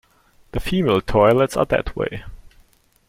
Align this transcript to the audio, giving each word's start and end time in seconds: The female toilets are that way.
The 0.53 0.59
female 0.59 0.99
toilets 0.99 1.55
are 1.55 1.65
that 1.65 1.95
way. 1.95 2.23